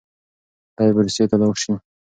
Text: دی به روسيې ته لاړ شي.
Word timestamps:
دی 0.75 0.87
به 0.95 1.01
روسيې 1.05 1.25
ته 1.29 1.35
لاړ 1.41 1.55
شي. 1.61 1.73